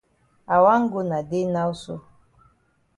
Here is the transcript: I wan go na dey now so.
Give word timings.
I 0.53 0.57
wan 0.63 0.81
go 0.91 0.99
na 1.09 1.19
dey 1.29 1.45
now 1.55 1.71
so. 1.81 1.95